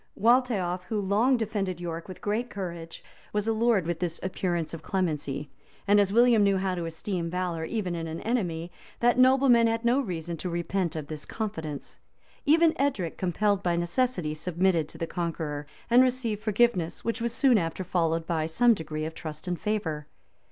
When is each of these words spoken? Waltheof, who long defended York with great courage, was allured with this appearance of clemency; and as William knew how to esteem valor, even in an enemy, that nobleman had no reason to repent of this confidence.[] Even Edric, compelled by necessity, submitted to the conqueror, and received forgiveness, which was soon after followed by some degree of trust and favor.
Waltheof, 0.19 0.81
who 0.85 0.99
long 0.99 1.37
defended 1.37 1.79
York 1.79 2.07
with 2.07 2.21
great 2.21 2.49
courage, 2.49 3.03
was 3.33 3.47
allured 3.47 3.85
with 3.85 3.99
this 3.99 4.19
appearance 4.23 4.73
of 4.73 4.81
clemency; 4.81 5.51
and 5.87 5.99
as 5.99 6.11
William 6.11 6.41
knew 6.41 6.57
how 6.57 6.73
to 6.73 6.85
esteem 6.87 7.29
valor, 7.29 7.65
even 7.65 7.93
in 7.93 8.07
an 8.07 8.19
enemy, 8.21 8.71
that 8.99 9.19
nobleman 9.19 9.67
had 9.67 9.85
no 9.85 9.99
reason 9.99 10.37
to 10.37 10.49
repent 10.49 10.95
of 10.95 11.05
this 11.05 11.23
confidence.[] 11.23 11.99
Even 12.47 12.73
Edric, 12.77 13.15
compelled 13.19 13.61
by 13.61 13.75
necessity, 13.75 14.33
submitted 14.33 14.89
to 14.89 14.97
the 14.97 15.05
conqueror, 15.05 15.67
and 15.87 16.01
received 16.01 16.41
forgiveness, 16.41 17.05
which 17.05 17.21
was 17.21 17.31
soon 17.31 17.59
after 17.59 17.83
followed 17.83 18.25
by 18.25 18.47
some 18.47 18.73
degree 18.73 19.05
of 19.05 19.13
trust 19.13 19.47
and 19.47 19.61
favor. 19.61 20.07